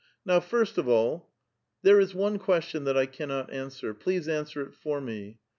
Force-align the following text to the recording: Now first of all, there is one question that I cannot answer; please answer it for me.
Now 0.25 0.39
first 0.39 0.79
of 0.79 0.87
all, 0.89 1.29
there 1.83 1.99
is 1.99 2.15
one 2.15 2.39
question 2.39 2.85
that 2.85 2.97
I 2.97 3.05
cannot 3.05 3.53
answer; 3.53 3.93
please 3.93 4.27
answer 4.27 4.63
it 4.63 4.73
for 4.73 4.99
me. 4.99 5.37